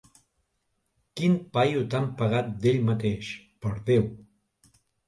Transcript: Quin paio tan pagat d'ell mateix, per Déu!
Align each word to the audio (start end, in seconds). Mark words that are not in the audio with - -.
Quin 1.21 1.35
paio 1.59 1.85
tan 1.97 2.09
pagat 2.23 2.51
d'ell 2.65 2.83
mateix, 2.89 3.33
per 3.67 3.79
Déu! 3.93 4.15